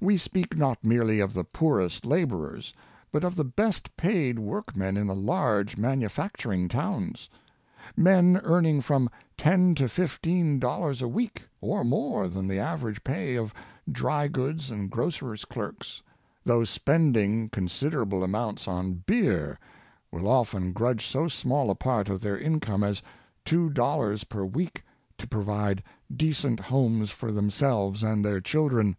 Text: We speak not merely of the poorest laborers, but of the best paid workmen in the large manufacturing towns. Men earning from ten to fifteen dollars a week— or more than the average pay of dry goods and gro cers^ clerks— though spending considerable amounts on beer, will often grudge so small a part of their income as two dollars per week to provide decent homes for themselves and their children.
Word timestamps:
We 0.00 0.16
speak 0.16 0.56
not 0.56 0.82
merely 0.82 1.20
of 1.20 1.34
the 1.34 1.44
poorest 1.44 2.06
laborers, 2.06 2.72
but 3.12 3.24
of 3.24 3.36
the 3.36 3.44
best 3.44 3.94
paid 3.94 4.38
workmen 4.38 4.96
in 4.96 5.06
the 5.06 5.14
large 5.14 5.76
manufacturing 5.76 6.66
towns. 6.66 7.28
Men 7.94 8.40
earning 8.42 8.80
from 8.80 9.10
ten 9.36 9.74
to 9.74 9.86
fifteen 9.86 10.58
dollars 10.60 11.02
a 11.02 11.08
week— 11.08 11.42
or 11.60 11.84
more 11.84 12.26
than 12.26 12.48
the 12.48 12.58
average 12.58 13.04
pay 13.04 13.36
of 13.36 13.52
dry 13.92 14.28
goods 14.28 14.70
and 14.70 14.88
gro 14.90 15.08
cers^ 15.08 15.46
clerks— 15.46 16.00
though 16.46 16.64
spending 16.64 17.50
considerable 17.50 18.24
amounts 18.24 18.66
on 18.66 19.02
beer, 19.04 19.58
will 20.10 20.26
often 20.26 20.72
grudge 20.72 21.04
so 21.06 21.28
small 21.28 21.70
a 21.70 21.74
part 21.74 22.08
of 22.08 22.22
their 22.22 22.38
income 22.38 22.82
as 22.82 23.02
two 23.44 23.68
dollars 23.68 24.24
per 24.24 24.42
week 24.42 24.82
to 25.18 25.28
provide 25.28 25.82
decent 26.10 26.58
homes 26.60 27.10
for 27.10 27.30
themselves 27.30 28.02
and 28.02 28.24
their 28.24 28.40
children. 28.40 28.96